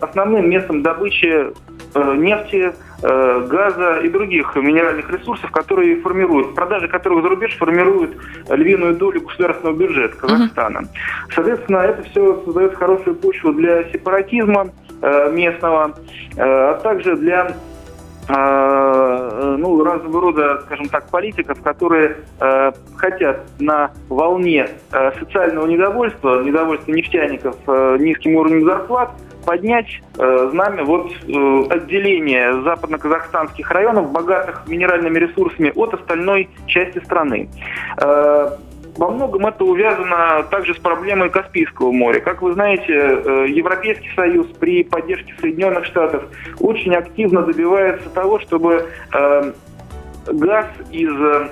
[0.00, 1.52] основным местом добычи
[1.94, 2.72] нефти,
[3.02, 8.16] э, газа и других минеральных ресурсов, которые формируют, продажи которых за рубеж формируют
[8.48, 10.88] львиную долю государственного бюджета Казахстана.
[11.34, 14.68] Соответственно, это все создает хорошую почву для сепаратизма
[15.00, 15.94] э, местного,
[16.36, 17.56] э, а также для
[18.28, 26.42] э, ну, разного рода, скажем так, политиков, которые э, хотят на волне э, социального недовольства,
[26.42, 29.10] недовольства нефтяников э, низким уровнем зарплат,
[29.44, 37.48] поднять э, знамя вот э, отделения западно-казахстанских районов, богатых минеральными ресурсами, от остальной части страны.
[38.00, 38.50] Э,
[38.98, 42.18] во многом это увязано также с проблемой Каспийского моря.
[42.18, 46.24] Как вы знаете, э, Европейский Союз при поддержке Соединенных Штатов
[46.58, 49.52] очень активно добивается того, чтобы э,
[50.26, 51.48] газ из э,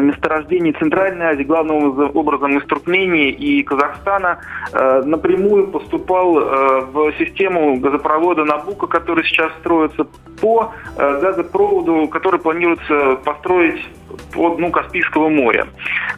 [0.00, 4.40] месторождений Центральной Азии, главным образом из Туркмении и Казахстана,
[4.72, 10.06] э, напрямую поступал э, в систему газопровода Набука, который сейчас строится,
[10.40, 13.84] по э, газопроводу, который планируется построить
[14.32, 15.66] по дну Каспийского моря.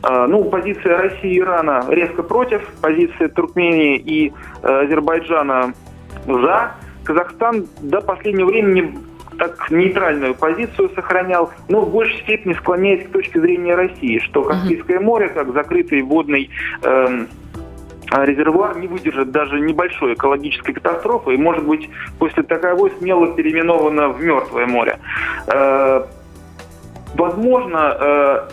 [0.03, 5.73] Э, Ну, позиция России и Ирана резко против, позиция Туркмении и э, Азербайджана
[6.27, 6.73] за.
[7.05, 8.95] Казахстан до последнего времени
[9.41, 15.01] так нейтральную позицию сохранял, но в большей степени склоняясь к точке зрения России, что Каспийское
[15.01, 16.51] море, как закрытый водный
[16.83, 17.27] эм,
[18.13, 24.23] резервуар не выдержит даже небольшой экологической катастрофы и, может быть, после таковой смело переименовано в
[24.23, 24.99] Мертвое море.
[25.47, 26.05] Э,
[27.15, 28.49] возможно, э,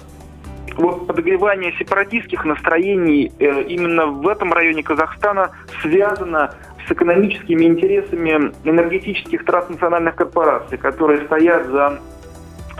[0.77, 6.53] вот подогревание сепаратистских настроений э, именно в этом районе Казахстана связано
[6.87, 11.99] с экономическими интересами энергетических транснациональных корпораций, которые стоят за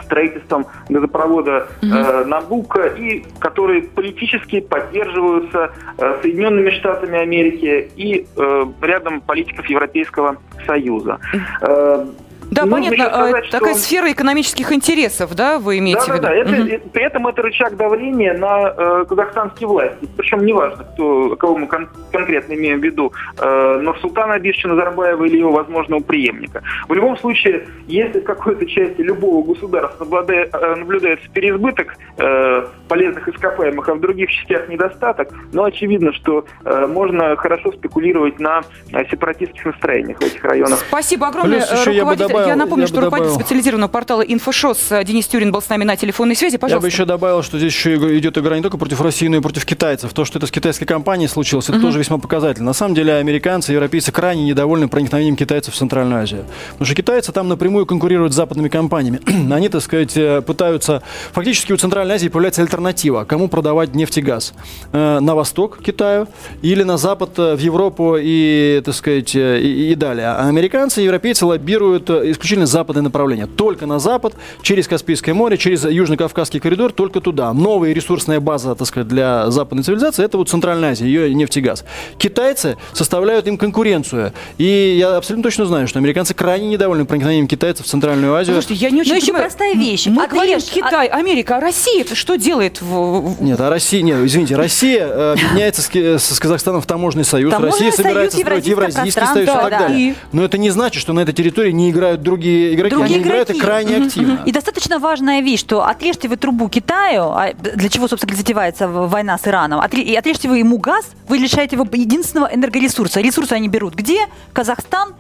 [0.08, 9.22] строительством газопровода э, Набука и которые политически поддерживаются э, Соединенными Штатами Америки и э, рядом
[9.22, 11.20] политиков Европейского Союза.
[11.62, 12.06] Э,
[12.52, 12.96] Да, нужно понятно.
[12.96, 16.22] еще сказать, э, Такая что- сфера экономических интересов, да, вы имеете в да, виду?
[16.24, 16.36] да, да.
[16.36, 16.68] Это, Мгм.
[16.68, 20.08] э, При этом это рычаг давления на э, казахстанские власти.
[20.18, 25.38] Причем неважно, кто, кого мы кон- конкретно имеем в виду, э, Нурсултана Абишевича Назарбаева или
[25.38, 26.64] его возможного преемника.
[26.88, 33.28] В любом случае, если в какой-то части любого государства наблюдает- э, наблюдается переизбыток э, полезных
[33.28, 38.62] ископаемых, а в других частях недостаток, но очевидно, что э, можно хорошо спекулировать на
[38.94, 40.80] э, сепаратистских настроениях в этих районах.
[40.88, 41.60] Спасибо огромное.
[41.60, 44.92] Плюс еще я бы руководитель- добавил- напомню, я что бы руководитель добавил- специализированного портала «Инфошос»
[44.92, 46.54] э, Денис Тюрин был с нами на телефонной связи.
[46.54, 46.88] Я бы Пожалуйста.
[46.88, 50.14] еще добавил, что здесь еще идет игра не только против России, но и против китайцев.
[50.14, 52.68] То, что это с китайской компанией случилось, это тоже весьма показательно.
[52.68, 56.46] На самом деле американцы и европейцы крайне недовольны проникновением китайцев в Центральную Азию.
[56.74, 59.20] Потому что китайцы там напрямую конкурируют с западными компаниями.
[59.54, 61.02] Они, так сказать, э, пытаются...
[61.34, 63.24] Фактически у Центральной Азии появляется альтернатива.
[63.24, 64.54] Кому продавать нефть и газ?
[64.94, 66.28] Э, На восток Китаю
[66.62, 70.28] или на запад в Европу и, так сказать, и, и далее.
[70.28, 73.48] А американцы и европейцы лоббируют исключительно западное направление.
[73.48, 77.54] Только на запад, через Каспийское море, через Южно-Кавказский коридор, только туда.
[77.54, 81.62] Новая ресурсная база, так сказать, для западной цивилизации– это вот Центральная Азия, ее нефть и
[81.62, 81.84] газ.
[82.18, 84.34] Китайцы составляют им конкуренцию.
[84.58, 88.56] И я абсолютно точно знаю, что американцы крайне недовольны проникновением китайцев в Центральную Азию.
[88.62, 89.44] Слушайте, я не очень Но еще понимаю.
[89.46, 90.08] простая вещь.
[90.08, 92.82] Мы Отъезд- говорим Китай, Америка, а Россия что делает?
[92.82, 97.26] в- Нет, а Россия, нет, извините, Россия э, объединяется с, Ки- с Казахстаном в таможенный
[97.26, 97.52] союз.
[97.52, 99.80] Таможенный Россия союз, собирается строить Евразийский союз и так да.
[99.80, 100.16] далее.
[100.32, 102.96] Но это не значит, что на этой территории не играют другие игроки.
[102.96, 103.66] Другие Они играют и игроки.
[103.66, 104.44] крайне активно.
[104.46, 109.38] И достаточно важная вещь, что отрежьте вы трубу Китаю, а для чего, собственно, затевается война
[109.38, 113.22] с Ираном, и отрежьте вы ему газ, вы лишаете его единственного энергоресурса.
[113.22, 114.28] Ресурсы они берут где?
[114.54, 115.14] Казахстан,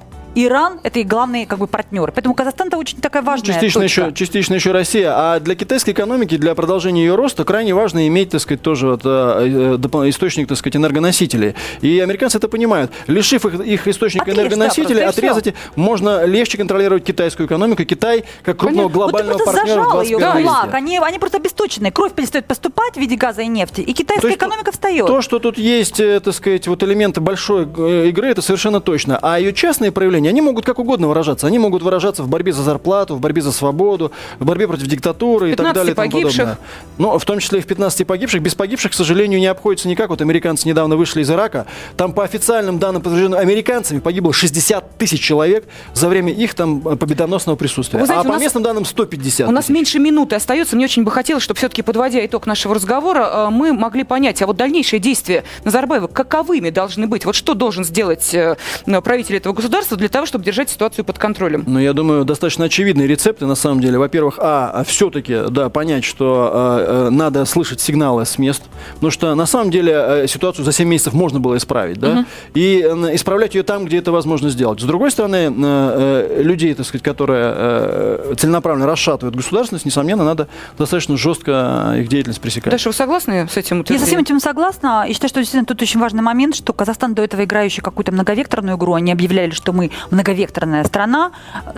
[0.45, 2.12] Иран– это их главные как бы, партнеры.
[2.12, 4.02] Поэтому Казахстан– это очень такая важная Частично точка.
[4.02, 5.12] еще, частично еще Россия.
[5.12, 9.02] А для китайской экономики, для продолжения ее роста, крайне важно иметь, так сказать, тоже вот,
[9.04, 11.56] э, э, источник, так сказать, энергоносителей.
[11.82, 12.91] И американцы это понимают.
[13.08, 17.84] Лишив их, их источника Отрежь, да, энергоносителей, и отрезать, можно легче контролировать китайскую экономику.
[17.84, 20.73] Китай, как крупного Вот ты глобального просто партнера в зажал ее 21 в кулак.
[20.76, 21.91] Они, они просто обесточены.
[21.91, 23.82] Кровь перестает поступать в виде газа и нефти.
[23.82, 25.08] И китайская То есть экономика встает.
[25.08, 29.17] То, что тут есть, э, так сказать, вот элементы большой игры, это совершенно точно.
[29.21, 31.48] А ее частные проявления, они могут как угодно выражаться.
[31.48, 35.52] Они могут выражаться в борьбе за зарплату, в борьбе за свободу, в борьбе против диктатуры
[35.52, 36.38] и так 15 далее и тому погибших.
[36.46, 36.58] подобное.
[36.98, 38.42] Ну, в том числе и в 15 погибших.
[38.42, 40.10] Без погибших, к сожалению, не обходится никак.
[40.10, 41.66] Вот американцы недавно вышли из Ирака.
[41.96, 46.96] Там по официальным данным, подтвержденным американцами, погибло 60 тысяч человек за время их там э,
[46.96, 48.00] победоносного присутствия.
[48.00, 49.76] Вы знаете, а по нас- местным данным 150 У нас тысяч.
[49.76, 50.76] меньше минуты остается.
[50.76, 54.48] Мне очень бы хотелось, чтобы все-таки, подводя итог нашего разговора, э, мы могли понять, а
[54.48, 57.26] вот дальнейшие действия Назарбаева каковыми должны быть?
[57.26, 58.56] Вот что должен сделать э,
[59.04, 61.63] правитель этого государства для того, чтобы держать ситуацию под контролем?
[61.67, 63.97] Ну, я думаю, достаточно очевидные рецепты, на самом деле.
[63.97, 68.63] Во-первых, а, все-таки, да, понять, что э, э, надо слышать сигналы с мест,
[68.95, 72.82] потому что, на самом деле, э, ситуацию за 7 месяцев можно было исправить, да, и
[72.84, 74.80] э, исправлять ее там, где это возможно сделать.
[74.80, 80.47] С другой стороны, э, э, людей, так сказать, которые э, целенаправленно расшатывают государственность, несомненно, надо
[80.77, 82.71] достаточно жестко их деятельность пресекать.
[82.71, 85.06] Даша, вы согласны с этим Я со всем этим согласна.
[85.08, 88.77] И считаю, что действительно тут очень важный момент, что Казахстан до этого играющий какую-то многовекторную
[88.77, 91.32] игру, они объявляли, что мы многовекторная страна.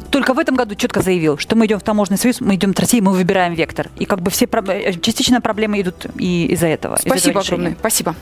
[0.09, 2.79] Только в этом году четко заявил, что мы идем в таможенный союз, мы идем от
[2.79, 3.89] России, мы выбираем вектор.
[3.97, 6.97] И как бы все э, частично проблемы идут и из-за этого.
[6.97, 7.75] Спасибо огромное.
[7.79, 8.15] Спасибо.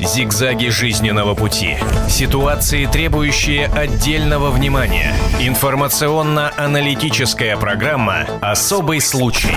[0.00, 1.76] Зигзаги жизненного пути.
[2.08, 5.12] Ситуации, требующие отдельного внимания.
[5.40, 9.56] Информационно-аналитическая программа «Особый случай».